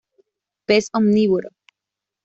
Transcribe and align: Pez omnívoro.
Pez 0.67 0.85
omnívoro. 0.97 1.49